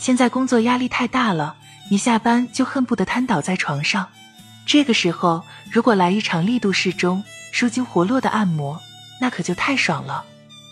[0.00, 1.56] 现在工作压力太大了，
[1.90, 4.08] 一下班就恨不得瘫倒在床上。
[4.64, 8.80] 这个时候，如果来一场力度适中、舒筋活络的按摩，
[9.20, 10.24] 那可就太爽了。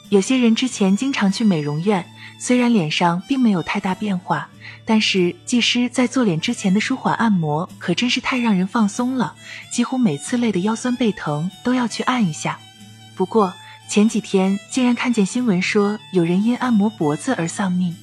[0.09, 2.07] 有些人之前经常去美容院，
[2.41, 4.49] 虽然脸上并没有太大变化，
[4.87, 9.35] 但是技师在做脸之前的舒缓按摩可真是太让人放松了，
[9.71, 12.59] 几乎每次累得腰酸背疼都要去按一下。
[13.15, 13.53] 不过
[13.91, 17.95] 前几天竟然看见新闻说有人因按摩脖子而丧命。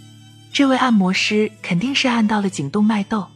[0.56, 3.28] 这位按摩师肯定是按到了颈动脉窦，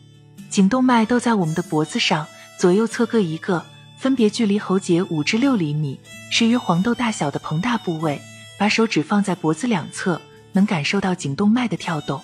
[0.49, 2.25] 颈动脉窦在我们的脖子上，
[2.57, 3.65] 左右侧各一个，
[3.97, 5.99] 分别距离喉结五至六厘米，
[6.31, 8.21] 是约黄豆大小的膨大部位。
[8.57, 10.21] 把手指放在脖子两侧，
[10.53, 12.21] 能感受到颈动脉的跳动。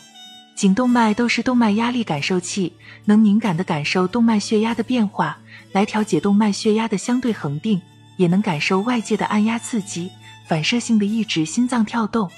[0.55, 2.71] 颈动脉都是动脉压力感受器，
[3.03, 5.37] 能敏感地感受动脉血压的变化，
[5.73, 7.81] 来调节动脉血压的相对恒定，
[8.15, 10.09] 也能感受外界的按压刺激，
[10.47, 12.31] 反射性的抑制心脏跳动。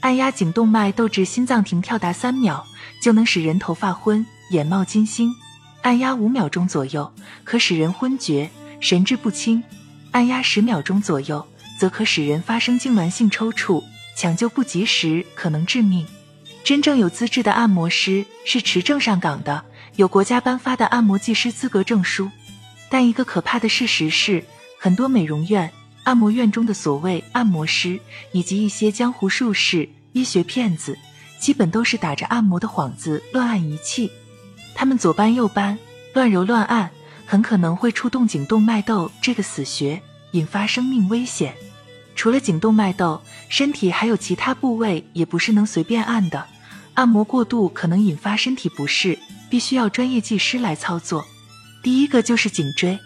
[0.00, 2.64] 按压颈动脉窦至心脏停跳达三秒，
[3.02, 5.28] 就能使人头发昏、眼冒金星；
[5.82, 8.48] 按压五秒钟左右，可使人昏厥、
[8.80, 9.60] 神志不清；
[10.12, 11.44] 按压十秒钟左右，
[11.80, 13.82] 则可使人发生痉挛性抽搐，
[14.16, 16.06] 抢救不及时可能致命。
[16.62, 19.64] 真正有资质的按摩师是持证上岗的，
[19.96, 22.30] 有国家颁发的按摩技师资格证书。
[22.88, 24.44] 但一个可怕的事实是，
[24.78, 25.70] 很多美容院。
[26.04, 28.00] 按摩院中的所谓按摩师，
[28.32, 30.98] 以及一些江湖术士、医学骗子，
[31.38, 34.10] 基本都是打着按摩的幌子乱按仪器。
[34.74, 35.78] 他们左搬右搬，
[36.14, 36.90] 乱揉乱按，
[37.26, 41.54] 很可能会触动颈动脉窦这个死穴，引发生命危险。
[42.14, 46.46] 除了颈动脉窦，身体还有其他部位也不是能随便按的。
[46.94, 51.24] 按摩过度可能引发身体不适，必须要专业技师来操作。
[51.82, 52.98] 第一个就是颈椎，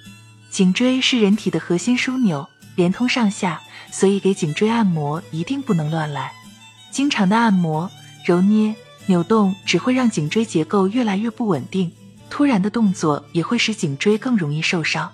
[0.51, 2.49] 颈椎是人体的核心枢纽。
[2.75, 6.33] 连通上下，所以给颈椎按摩一定不能乱来。
[6.93, 7.91] 经常的按摩、
[8.25, 8.75] 揉捏、
[9.07, 11.91] 扭动只会让颈椎结构越来越不稳定，
[12.29, 15.11] 突然的动作也会使颈椎更容易受伤。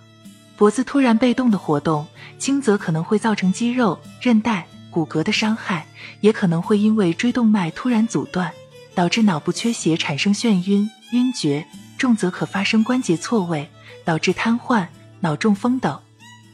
[0.56, 2.04] 脖子突然被动的活动，
[2.36, 5.86] 轻则可能会造成肌肉、韧带、骨骼的伤害，
[6.20, 8.52] 也可能会因为椎动脉突然阻断，
[8.92, 11.62] 导致脑部缺血产生眩晕、晕厥；
[11.96, 13.70] 重则可发生关节错位，
[14.04, 14.88] 导致瘫痪、
[15.20, 15.96] 脑中风等。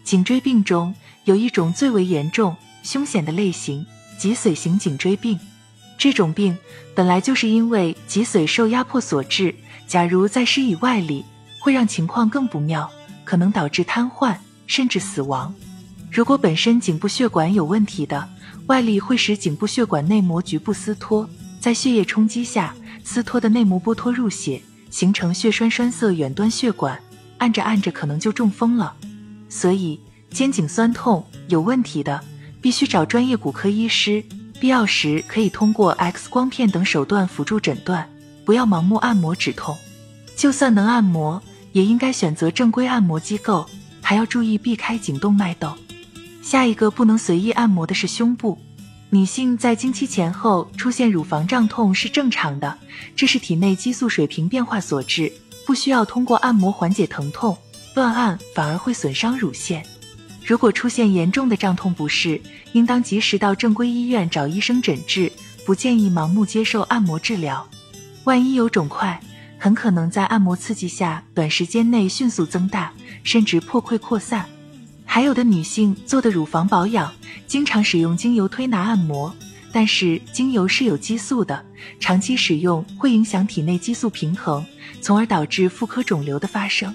[0.04, 3.86] 颈椎病中有一种最为严重、凶险的类型——
[4.19, 5.38] 脊髓型颈椎病。
[5.97, 6.56] 这种病
[6.94, 9.54] 本来就是因为脊髓受压迫所致，
[9.86, 11.25] 假如再施以外力，
[11.60, 12.91] 会让情况更不妙，
[13.25, 14.36] 可能导致瘫痪
[14.66, 15.54] 甚至死亡。
[16.10, 18.28] 如果本身颈部血管有问题的，
[18.66, 21.28] 外力会使颈部血管内膜局部撕脱，
[21.60, 24.60] 在血液冲击下，撕脱的内膜剥脱入血，
[24.91, 26.98] 形成血栓栓塞远端血管，
[27.38, 28.94] 按着按着可能就中风了。
[29.48, 30.00] 所以，
[30.31, 32.22] 肩颈酸痛有问题的，
[32.64, 34.25] 必须找专业骨科医师，
[34.58, 38.08] 必要时可以通过 X 光片等手段辅助诊断，
[38.42, 39.76] 不要盲目按摩止痛。
[40.34, 41.42] 就算能按摩，
[41.72, 43.69] 也应该选择正规按摩机构，
[44.00, 45.75] 还要注意避开颈动脉窦。
[46.42, 48.58] 下一个不能随意按摩的是胸部。
[49.10, 52.78] 女性在经期前后出现乳房胀痛是正常的，
[53.14, 55.31] 这是体内激素水平变化所致，
[55.66, 57.58] 不需要通过按摩缓解疼痛。
[57.94, 59.84] 乱按反而会损伤乳腺，
[60.44, 62.41] 如果出现严重的胀痛不适，
[62.72, 65.32] 应当及时到正规医院找医生诊治，
[65.65, 67.66] 不建议盲目接受按摩治疗。
[68.25, 69.19] 万一有肿块，
[69.59, 74.44] 很可能在按摩刺激下短时间内迅速增大，甚至破溃扩散。
[75.06, 77.11] 还有的女性做的乳房保养，
[77.47, 79.34] 经常使用精油推拿按摩，
[79.72, 81.65] 但是精油是有激素的，
[81.99, 84.65] 长期使用会影响体内激素平衡，
[85.00, 86.94] 从而导致妇科肿瘤的发生。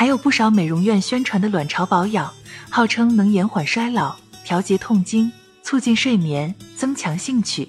[0.00, 2.32] 还有不少美容院宣传的卵巢保养，
[2.70, 5.30] 号称能延缓衰老、调节痛经、
[5.62, 7.68] 促进睡眠、增强兴趣。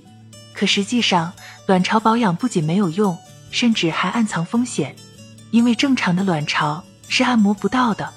[0.54, 1.34] 可实际上，
[1.66, 3.18] 卵巢保养不仅没有用，
[3.52, 4.96] 甚至还暗藏风险。
[5.50, 8.10] 因为正常的卵巢是按摩不到的，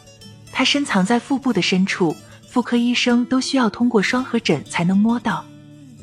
[0.52, 2.16] 它深藏在腹部的深处，
[2.48, 5.44] 妇科医生都需要通过双合诊才能摸到。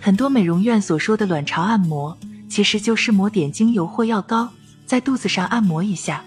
[0.01, 2.17] 很多美容院所说的卵巢按摩，
[2.49, 4.49] 其实就是抹点精油或药膏，
[4.85, 6.21] 在肚子上按摩一下。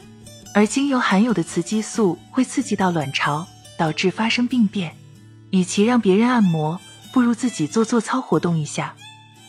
[0.55, 3.45] 而精油含有的雌激素会刺激到卵巢，
[3.77, 4.97] 导致发生病变。
[5.51, 6.81] 与其让别人按摩，
[7.13, 8.95] 不如自己做做操活动一下。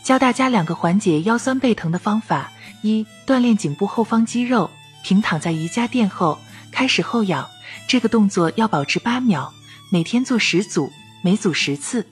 [0.04, 4.72] 教大家两个缓解腰酸背疼的方法：一、锻炼颈部后方肌肉，
[5.04, 6.40] 平躺在瑜伽垫后，
[6.72, 7.48] 开始后仰，
[7.88, 9.54] 这个动作要保持八秒，
[9.92, 10.92] 每天做十组，
[11.24, 12.08] 每组十次。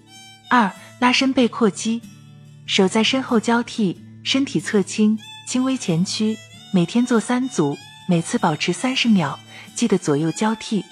[0.51, 1.99] 二、拉伸背阔肌，
[2.67, 5.17] 手在身后交替，身体侧倾，
[5.47, 6.37] 轻微前屈，
[6.71, 7.75] 每天做三组。
[8.05, 9.39] 每次保持三十秒，
[9.75, 10.83] 记得左右交替，